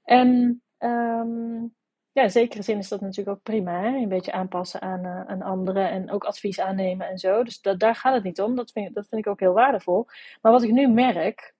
En 0.03 0.61
um, 0.79 1.75
ja, 2.11 2.21
in 2.21 2.31
zekere 2.31 2.61
zin 2.61 2.77
is 2.77 2.87
dat 2.87 3.01
natuurlijk 3.01 3.37
ook 3.37 3.43
prima. 3.43 3.85
Een 3.85 4.09
beetje 4.09 4.31
aanpassen 4.31 4.81
aan, 4.81 5.05
uh, 5.05 5.21
aan 5.25 5.41
anderen 5.41 5.89
en 5.89 6.11
ook 6.11 6.23
advies 6.23 6.59
aannemen 6.59 7.07
en 7.07 7.17
zo. 7.17 7.43
Dus 7.43 7.61
dat, 7.61 7.79
daar 7.79 7.95
gaat 7.95 8.13
het 8.13 8.23
niet 8.23 8.41
om. 8.41 8.55
Dat 8.55 8.71
vind, 8.71 8.95
dat 8.95 9.07
vind 9.07 9.25
ik 9.25 9.31
ook 9.31 9.39
heel 9.39 9.53
waardevol. 9.53 10.05
Maar 10.41 10.51
wat 10.51 10.63
ik 10.63 10.71
nu 10.71 10.87
merk, 10.87 11.53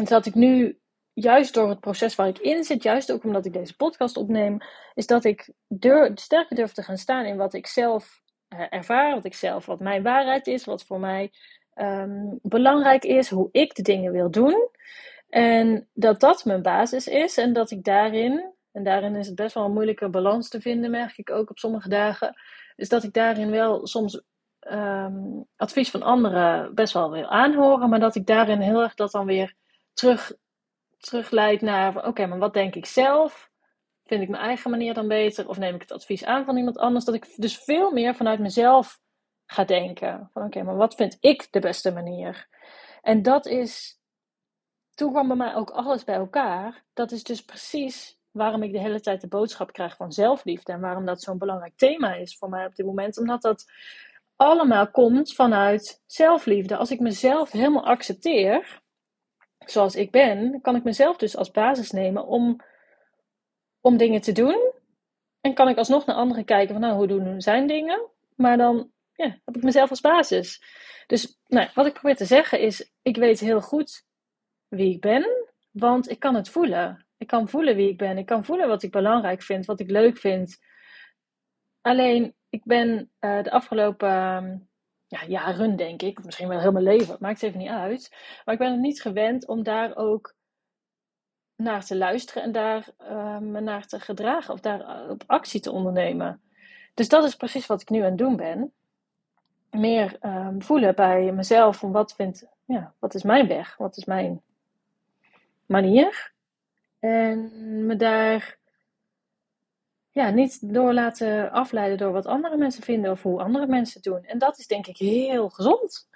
is 0.00 0.08
dat 0.08 0.26
ik 0.26 0.34
nu 0.34 0.78
juist 1.18 1.54
door 1.54 1.68
het 1.68 1.80
proces 1.80 2.14
waar 2.14 2.28
ik 2.28 2.38
in 2.38 2.64
zit, 2.64 2.82
juist 2.82 3.12
ook 3.12 3.24
omdat 3.24 3.46
ik 3.46 3.52
deze 3.52 3.76
podcast 3.76 4.16
opneem, 4.16 4.58
is 4.94 5.06
dat 5.06 5.24
ik 5.24 5.52
sterker 6.14 6.56
durf 6.56 6.72
te 6.72 6.82
gaan 6.82 6.96
staan 6.96 7.24
in 7.24 7.36
wat 7.36 7.54
ik 7.54 7.66
zelf 7.66 8.22
uh, 8.48 8.66
ervaar, 8.70 9.14
wat 9.14 9.24
ik 9.24 9.34
zelf, 9.34 9.66
wat 9.66 9.80
mijn 9.80 10.02
waarheid 10.02 10.46
is, 10.46 10.64
wat 10.64 10.84
voor 10.84 11.00
mij 11.00 11.32
um, 11.74 12.38
belangrijk 12.42 13.04
is, 13.04 13.30
hoe 13.30 13.48
ik 13.52 13.74
de 13.74 13.82
dingen 13.82 14.12
wil 14.12 14.30
doen. 14.30 14.68
En 15.28 15.88
dat 15.92 16.20
dat 16.20 16.44
mijn 16.44 16.62
basis 16.62 17.06
is 17.06 17.36
en 17.36 17.52
dat 17.52 17.70
ik 17.70 17.84
daarin 17.84 18.54
En 18.72 18.84
daarin 18.84 19.16
is 19.16 19.26
het 19.26 19.36
best 19.36 19.54
wel 19.54 19.64
een 19.64 19.72
moeilijke 19.72 20.08
balans 20.08 20.48
te 20.48 20.60
vinden, 20.60 20.90
merk 20.90 21.18
ik 21.18 21.30
ook 21.30 21.50
op 21.50 21.58
sommige 21.58 21.88
dagen. 21.88 22.34
Dus 22.76 22.88
dat 22.88 23.02
ik 23.02 23.12
daarin 23.12 23.50
wel 23.50 23.86
soms 23.86 24.22
ehm, 24.60 25.42
advies 25.56 25.90
van 25.90 26.02
anderen 26.02 26.74
best 26.74 26.92
wel 26.92 27.10
wil 27.10 27.26
aanhoren, 27.26 27.88
maar 27.88 28.00
dat 28.00 28.14
ik 28.14 28.26
daarin 28.26 28.60
heel 28.60 28.82
erg 28.82 28.94
dat 28.94 29.10
dan 29.10 29.26
weer 29.26 29.54
terug, 29.92 30.32
terugleid 30.98 31.60
naar: 31.60 32.06
oké, 32.06 32.26
maar 32.26 32.38
wat 32.38 32.54
denk 32.54 32.74
ik 32.74 32.86
zelf? 32.86 33.50
Vind 34.04 34.22
ik 34.22 34.28
mijn 34.28 34.42
eigen 34.42 34.70
manier 34.70 34.94
dan 34.94 35.08
beter? 35.08 35.48
Of 35.48 35.58
neem 35.58 35.74
ik 35.74 35.80
het 35.80 35.92
advies 35.92 36.24
aan 36.24 36.44
van 36.44 36.56
iemand 36.56 36.78
anders? 36.78 37.04
Dat 37.04 37.14
ik 37.14 37.32
dus 37.36 37.58
veel 37.58 37.92
meer 37.92 38.14
vanuit 38.14 38.40
mezelf 38.40 39.00
ga 39.46 39.64
denken. 39.64 40.30
Van 40.32 40.44
oké, 40.44 40.62
maar 40.62 40.76
wat 40.76 40.94
vind 40.94 41.16
ik 41.20 41.48
de 41.50 41.60
beste 41.60 41.92
manier? 41.92 42.48
En 43.02 43.22
dat 43.22 43.46
is, 43.46 44.00
toen 44.94 45.10
kwam 45.10 45.26
bij 45.28 45.36
mij 45.36 45.54
ook 45.54 45.70
alles 45.70 46.04
bij 46.04 46.14
elkaar. 46.14 46.84
Dat 46.92 47.12
is 47.12 47.22
dus 47.22 47.44
precies 47.44 48.18
waarom 48.30 48.62
ik 48.62 48.72
de 48.72 48.80
hele 48.80 49.00
tijd 49.00 49.20
de 49.20 49.28
boodschap 49.28 49.72
krijg 49.72 49.96
van 49.96 50.12
zelfliefde. 50.12 50.72
En 50.72 50.80
waarom 50.80 51.04
dat 51.04 51.22
zo'n 51.22 51.38
belangrijk 51.38 51.76
thema 51.76 52.14
is 52.14 52.36
voor 52.38 52.48
mij 52.48 52.66
op 52.66 52.74
dit 52.74 52.86
moment. 52.86 53.18
Omdat 53.18 53.42
dat 53.42 53.64
allemaal 54.36 54.90
komt 54.90 55.34
vanuit 55.34 56.02
zelfliefde. 56.06 56.76
Als 56.76 56.90
ik 56.90 57.00
mezelf 57.00 57.50
helemaal 57.50 57.86
accepteer, 57.86 58.82
zoals 59.70 59.94
ik 59.94 60.10
ben, 60.10 60.60
kan 60.60 60.76
ik 60.76 60.84
mezelf 60.84 61.16
dus 61.16 61.36
als 61.36 61.50
basis 61.50 61.90
nemen 61.90 62.26
om, 62.26 62.60
om 63.80 63.96
dingen 63.96 64.20
te 64.20 64.32
doen. 64.32 64.72
En 65.40 65.54
kan 65.54 65.68
ik 65.68 65.78
alsnog 65.78 66.06
naar 66.06 66.16
anderen 66.16 66.44
kijken 66.44 66.72
van, 66.72 66.82
nou, 66.82 66.94
hoe 66.94 67.06
doen 67.06 67.40
zijn 67.40 67.66
dingen? 67.66 68.06
Maar 68.36 68.56
dan 68.56 68.90
ja, 69.12 69.38
heb 69.44 69.56
ik 69.56 69.62
mezelf 69.62 69.90
als 69.90 70.00
basis. 70.00 70.62
Dus 71.06 71.38
nou, 71.46 71.68
wat 71.74 71.86
ik 71.86 71.92
probeer 71.92 72.16
te 72.16 72.24
zeggen 72.24 72.60
is, 72.60 72.92
ik 73.02 73.16
weet 73.16 73.40
heel 73.40 73.60
goed 73.60 74.04
wie 74.68 74.94
ik 74.94 75.00
ben, 75.00 75.46
want 75.70 76.10
ik 76.10 76.18
kan 76.18 76.34
het 76.34 76.48
voelen. 76.48 77.06
Ik 77.18 77.26
kan 77.26 77.48
voelen 77.48 77.76
wie 77.76 77.90
ik 77.90 77.98
ben. 77.98 78.18
Ik 78.18 78.26
kan 78.26 78.44
voelen 78.44 78.68
wat 78.68 78.82
ik 78.82 78.90
belangrijk 78.90 79.42
vind, 79.42 79.66
wat 79.66 79.80
ik 79.80 79.90
leuk 79.90 80.18
vind. 80.18 80.58
Alleen, 81.80 82.34
ik 82.48 82.64
ben 82.64 83.10
uh, 83.20 83.42
de 83.42 83.50
afgelopen 83.50 84.65
ja, 85.06 85.24
jaren, 85.26 85.76
denk 85.76 86.02
ik, 86.02 86.24
misschien 86.24 86.48
wel 86.48 86.60
heel 86.60 86.72
mijn 86.72 86.84
leven, 86.84 87.16
maakt 87.20 87.42
even 87.42 87.58
niet 87.58 87.68
uit. 87.68 88.14
Maar 88.44 88.54
ik 88.54 88.60
ben 88.60 88.70
het 88.72 88.80
niet 88.80 89.02
gewend 89.02 89.46
om 89.46 89.62
daar 89.62 89.96
ook 89.96 90.34
naar 91.56 91.84
te 91.84 91.96
luisteren 91.96 92.42
en 92.42 92.52
daar 92.52 92.88
uh, 93.02 93.38
me 93.38 93.60
naar 93.60 93.86
te 93.86 94.00
gedragen 94.00 94.54
of 94.54 94.60
daar 94.60 95.08
op 95.10 95.24
actie 95.26 95.60
te 95.60 95.70
ondernemen. 95.70 96.40
Dus 96.94 97.08
dat 97.08 97.24
is 97.24 97.36
precies 97.36 97.66
wat 97.66 97.80
ik 97.80 97.90
nu 97.90 97.98
aan 97.98 98.04
het 98.04 98.18
doen 98.18 98.36
ben 98.36 98.72
meer 99.70 100.16
um, 100.20 100.62
voelen 100.62 100.94
bij 100.94 101.32
mezelf 101.32 101.76
van 101.76 101.92
wat 101.92 102.14
vindt, 102.14 102.46
ja, 102.64 102.94
wat 102.98 103.14
is 103.14 103.22
mijn 103.22 103.46
weg, 103.46 103.76
wat 103.76 103.96
is 103.96 104.04
mijn 104.04 104.42
manier. 105.66 106.32
En 106.98 107.50
me 107.86 107.96
daar 107.96 108.55
ja, 110.16 110.30
niet 110.30 110.72
door 110.74 110.92
laten 110.92 111.50
afleiden 111.50 111.98
door 111.98 112.12
wat 112.12 112.26
andere 112.26 112.56
mensen 112.56 112.82
vinden 112.82 113.10
of 113.10 113.22
hoe 113.22 113.42
andere 113.42 113.66
mensen 113.66 114.02
doen. 114.02 114.24
En 114.24 114.38
dat 114.38 114.58
is 114.58 114.66
denk 114.66 114.86
ik 114.86 114.96
heel 114.96 115.48
gezond. 115.48 116.08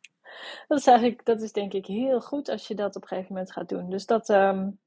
Dat 0.68 0.78
is 0.78 0.86
eigenlijk, 0.86 1.24
dat 1.24 1.42
is 1.42 1.52
denk 1.52 1.72
ik 1.72 1.86
heel 1.86 2.20
goed 2.20 2.48
als 2.48 2.68
je 2.68 2.74
dat 2.74 2.96
op 2.96 3.02
een 3.02 3.08
gegeven 3.08 3.32
moment 3.32 3.52
gaat 3.52 3.68
doen. 3.68 3.90
Dus 3.90 4.06
dat, 4.06 4.28
um, 4.28 4.78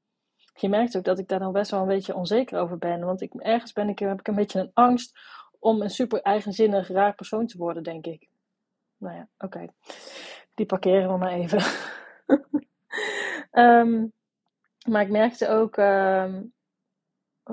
je 0.54 0.68
merkt 0.68 0.96
ook 0.96 1.04
dat 1.04 1.18
ik 1.18 1.28
daar 1.28 1.38
dan 1.38 1.52
best 1.52 1.70
wel 1.70 1.80
een 1.80 1.86
beetje 1.86 2.14
onzeker 2.14 2.58
over 2.58 2.78
ben. 2.78 3.04
Want 3.04 3.20
ik, 3.20 3.34
ergens 3.34 3.72
ben 3.72 3.88
ik, 3.88 3.98
heb 3.98 4.20
ik 4.20 4.28
een 4.28 4.34
beetje 4.34 4.60
een 4.60 4.70
angst 4.74 5.18
om 5.58 5.82
een 5.82 5.90
super 5.90 6.20
eigenzinnig, 6.20 6.88
raar 6.88 7.14
persoon 7.14 7.46
te 7.46 7.58
worden, 7.58 7.82
denk 7.82 8.06
ik. 8.06 8.28
Nou 8.96 9.16
ja, 9.16 9.28
oké. 9.38 9.66
Die 10.54 10.66
parkeren 10.66 11.12
we 11.12 11.18
maar 11.18 11.32
even. 11.32 11.62
um, 13.52 14.12
maar 14.92 15.02
ik 15.02 15.10
merkte 15.10 15.48
ook, 15.48 15.76
um, 15.76 16.52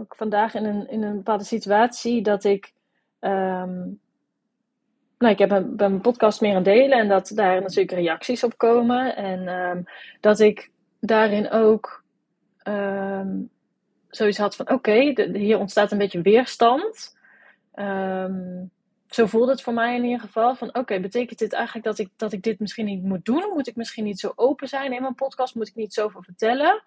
vandaag 0.08 0.53
in 0.53 0.65
een, 0.65 0.89
in 0.89 1.03
een 1.03 1.15
bepaalde 1.15 1.44
situatie 1.44 2.22
dat 2.22 2.44
ik. 2.44 2.74
Um, 3.20 4.00
nou, 5.18 5.34
ik 5.34 5.39
heb 5.39 5.51
een, 5.51 5.74
mijn 5.75 6.01
podcast 6.01 6.41
meer 6.41 6.56
aan 6.56 6.63
delen 6.63 6.98
en 6.98 7.08
dat 7.08 7.32
daar 7.36 7.62
natuurlijk 7.62 7.91
reacties 7.91 8.44
op 8.44 8.58
komen. 8.58 9.15
En 9.15 9.88
dat 10.20 10.39
ik 10.39 10.72
daarin 11.00 11.51
ook 11.51 12.03
zoiets 14.10 14.38
had 14.38 14.56
van: 14.56 14.70
oké, 14.70 15.13
hier 15.34 15.58
ontstaat 15.58 15.91
een 15.91 15.98
beetje 15.98 16.22
weerstand. 16.22 17.18
Um, 17.75 18.72
zo 19.08 19.25
voelde 19.25 19.51
het 19.51 19.62
voor 19.62 19.74
mij 19.74 19.96
in 19.96 20.03
ieder 20.03 20.20
geval. 20.20 20.56
Van 20.56 20.75
oké, 20.75 21.00
betekent 21.00 21.39
dit 21.39 21.53
eigenlijk 21.53 21.86
dat 21.86 22.00
ik, 22.00 22.10
dat 22.15 22.32
ik 22.34 22.44
dit 22.44 22.60
misschien 22.60 22.86
niet 22.86 23.03
moet 23.03 23.25
doen? 23.25 23.51
Moet 23.53 23.68
ik 23.68 23.75
misschien 23.75 24.03
niet 24.03 24.20
zo 24.20 24.32
open 24.36 24.68
zijn 24.68 24.94
in 24.94 25.01
mijn 25.01 25.15
podcast? 25.15 25.56
Moet 25.56 25.68
ik 25.68 25.75
niet 25.75 25.94
zoveel 25.94 26.24
vertellen? 26.24 26.84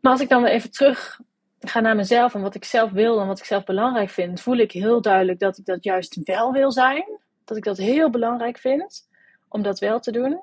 Maar 0.00 0.12
als 0.12 0.20
ik 0.20 0.28
dan 0.28 0.42
weer 0.42 0.52
even 0.52 0.70
terug 0.70 1.20
ga 1.68 1.80
naar 1.80 1.96
mezelf 1.96 2.34
en 2.34 2.42
wat 2.42 2.54
ik 2.54 2.64
zelf 2.64 2.90
wil 2.90 3.20
en 3.20 3.26
wat 3.26 3.38
ik 3.38 3.44
zelf 3.44 3.64
belangrijk 3.64 4.10
vind, 4.10 4.40
voel 4.40 4.56
ik 4.56 4.72
heel 4.72 5.00
duidelijk 5.00 5.38
dat 5.38 5.58
ik 5.58 5.64
dat 5.64 5.84
juist 5.84 6.20
wel 6.24 6.52
wil 6.52 6.72
zijn. 6.72 7.20
Dat 7.44 7.56
ik 7.56 7.64
dat 7.64 7.76
heel 7.76 8.10
belangrijk 8.10 8.58
vind 8.58 9.08
om 9.48 9.62
dat 9.62 9.78
wel 9.78 10.00
te 10.00 10.12
doen. 10.12 10.42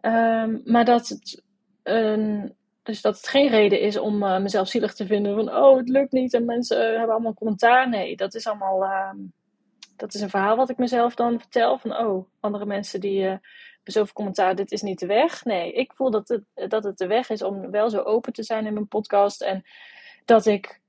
Um, 0.00 0.62
maar 0.64 0.84
dat 0.84 1.08
het, 1.08 1.42
dus 2.82 3.00
dat 3.00 3.16
het 3.16 3.28
geen 3.28 3.48
reden 3.48 3.80
is 3.80 3.96
om 3.96 4.22
uh, 4.22 4.38
mezelf 4.38 4.68
zielig 4.68 4.94
te 4.94 5.06
vinden 5.06 5.34
van 5.34 5.56
oh, 5.56 5.76
het 5.76 5.88
lukt 5.88 6.12
niet 6.12 6.34
en 6.34 6.44
mensen 6.44 6.76
uh, 6.78 6.96
hebben 6.96 7.14
allemaal 7.14 7.34
commentaar. 7.34 7.88
Nee, 7.88 8.16
dat 8.16 8.34
is 8.34 8.46
allemaal. 8.46 8.82
Uh, 8.82 9.10
dat 9.96 10.14
is 10.14 10.20
een 10.20 10.30
verhaal 10.30 10.56
wat 10.56 10.70
ik 10.70 10.78
mezelf 10.78 11.14
dan 11.14 11.40
vertel. 11.40 11.78
Van, 11.78 11.96
oh, 11.96 12.26
andere 12.40 12.66
mensen 12.66 13.00
die 13.00 13.22
uh, 13.22 13.28
hebben 13.28 13.92
zoveel 13.92 14.12
commentaar, 14.12 14.54
dit 14.54 14.72
is 14.72 14.82
niet 14.82 14.98
de 14.98 15.06
weg. 15.06 15.44
Nee, 15.44 15.72
ik 15.72 15.92
voel 15.92 16.10
dat 16.10 16.28
het, 16.28 16.70
dat 16.70 16.84
het 16.84 16.98
de 16.98 17.06
weg 17.06 17.30
is 17.30 17.42
om 17.42 17.70
wel 17.70 17.90
zo 17.90 18.00
open 18.00 18.32
te 18.32 18.42
zijn 18.42 18.66
in 18.66 18.74
mijn 18.74 18.88
podcast. 18.88 19.42
En 19.42 19.64
dat, 20.24 20.46
ik, 20.46 20.80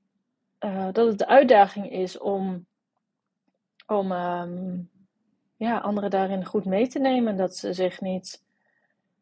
uh, 0.60 0.88
dat 0.92 1.06
het 1.06 1.18
de 1.18 1.26
uitdaging 1.26 1.90
is 1.90 2.18
om, 2.18 2.66
om 3.86 4.12
um, 4.12 4.90
ja, 5.56 5.78
anderen 5.78 6.10
daarin 6.10 6.44
goed 6.44 6.64
mee 6.64 6.86
te 6.86 6.98
nemen. 6.98 7.36
Dat 7.36 7.56
ze 7.56 7.72
zich 7.72 8.00
niet... 8.00 8.42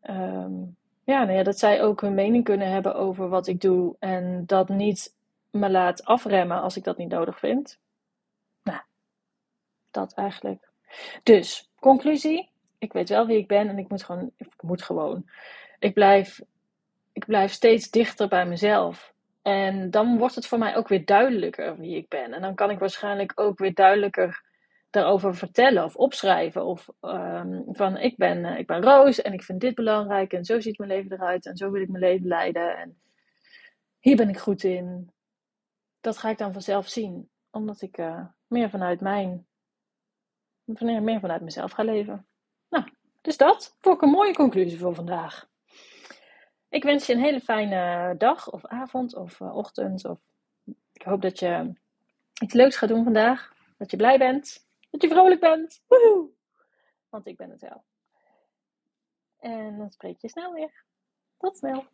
Um, 0.03 0.77
ja, 1.05 1.25
nou 1.25 1.37
ja, 1.37 1.43
dat 1.43 1.59
zij 1.59 1.83
ook 1.83 2.01
hun 2.01 2.15
mening 2.15 2.45
kunnen 2.45 2.71
hebben 2.71 2.95
over 2.95 3.29
wat 3.29 3.47
ik 3.47 3.61
doe. 3.61 3.97
En 3.99 4.47
dat 4.47 4.69
niet 4.69 5.17
me 5.51 5.71
laat 5.71 6.05
afremmen 6.05 6.61
als 6.61 6.77
ik 6.77 6.85
dat 6.85 6.97
niet 6.97 7.09
nodig 7.11 7.39
vind. 7.39 7.81
Dat 9.93 10.13
eigenlijk. 10.15 10.69
Dus, 11.23 11.71
conclusie. 11.81 12.51
Ik 12.79 12.93
weet 12.93 13.09
wel 13.09 13.27
wie 13.27 13.39
ik 13.39 13.47
ben 13.47 13.69
en 13.69 13.79
ik 13.79 13.89
moet 13.89 14.05
gewoon. 14.05 14.33
Ik 14.37 14.63
moet 14.63 14.83
gewoon. 14.83 15.31
Ik 15.79 15.95
blijf, 15.95 16.41
ik 17.13 17.27
blijf 17.27 17.53
steeds 17.53 17.91
dichter 17.91 18.29
bij 18.29 18.47
mezelf. 18.47 19.12
En 19.43 19.91
dan 19.91 20.19
wordt 20.19 20.35
het 20.35 20.47
voor 20.47 20.59
mij 20.59 20.77
ook 20.77 20.89
weer 20.89 21.05
duidelijker 21.05 21.79
wie 21.79 21.97
ik 21.97 22.09
ben. 22.09 22.33
En 22.33 22.41
dan 22.41 22.55
kan 22.55 22.71
ik 22.71 22.79
waarschijnlijk 22.79 23.33
ook 23.35 23.59
weer 23.59 23.75
duidelijker 23.75 24.45
daarover 24.91 25.35
vertellen 25.37 25.85
of 25.85 25.97
opschrijven. 25.97 26.65
Of 26.65 26.89
um, 27.01 27.65
van 27.67 27.97
ik 27.97 28.17
ben, 28.17 28.45
uh, 28.45 28.59
ik 28.59 28.67
ben 28.67 28.83
Roos 28.83 29.23
en 29.23 29.33
ik 29.33 29.43
vind 29.43 29.61
dit 29.61 29.75
belangrijk 29.75 30.33
en 30.33 30.45
zo 30.45 30.61
ziet 30.61 30.79
mijn 30.79 30.91
leven 30.91 31.13
eruit 31.13 31.47
en 31.47 31.57
zo 31.57 31.71
wil 31.71 31.83
ik 31.83 31.89
mijn 31.89 32.05
leven 32.05 32.27
leiden. 32.27 32.77
En 32.77 33.01
hier 33.99 34.17
ben 34.17 34.29
ik 34.29 34.39
goed 34.39 34.63
in. 34.63 35.11
Dat 36.01 36.19
ga 36.19 36.29
ik 36.29 36.39
dan 36.39 36.53
vanzelf 36.53 36.89
zien, 36.89 37.31
omdat 37.51 37.83
ik 37.83 37.99
uh, 37.99 38.25
meer 38.47 38.71
vanuit 38.71 39.01
mijn 39.01 39.47
meer 40.81 41.21
vanuit 41.21 41.43
mezelf 41.43 41.73
ga 41.73 41.83
leven. 41.83 42.27
Nou, 42.69 42.85
dus 43.21 43.37
dat 43.37 43.77
vond 43.81 43.97
ik 43.97 44.03
een 44.03 44.09
mooie 44.09 44.35
conclusie 44.35 44.79
voor 44.79 44.95
vandaag. 44.95 45.51
Ik 46.73 46.83
wens 46.83 47.07
je 47.07 47.13
een 47.13 47.21
hele 47.21 47.41
fijne 47.41 48.15
dag 48.19 48.51
of 48.51 48.67
avond 48.67 49.15
of 49.17 49.41
uh, 49.41 49.57
ochtend. 49.57 50.05
Of 50.05 50.19
ik 50.93 51.03
hoop 51.03 51.23
dat 51.23 51.39
je 51.39 51.73
iets 52.43 52.55
leuks 52.55 52.77
gaat 52.77 52.89
doen 52.89 53.05
vandaag. 53.05 53.53
Dat 53.77 53.91
je 53.91 53.97
blij 53.97 54.19
bent. 54.19 54.67
Dat 54.91 55.03
je 55.03 55.09
vrolijk 55.09 55.41
bent. 55.41 55.83
Woehoe! 55.87 56.31
Want 57.09 57.27
ik 57.27 57.37
ben 57.37 57.51
het 57.51 57.61
wel. 57.61 57.85
En 59.39 59.79
dan 59.79 59.91
spreek 59.91 60.21
je 60.21 60.29
snel 60.29 60.53
weer. 60.53 60.85
Tot 61.39 61.57
snel. 61.57 61.85